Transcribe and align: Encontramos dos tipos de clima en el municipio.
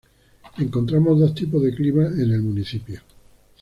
Encontramos 0.57 1.19
dos 1.19 1.35
tipos 1.35 1.61
de 1.61 1.75
clima 1.75 2.07
en 2.07 2.31
el 2.33 2.41
municipio. 2.41 3.01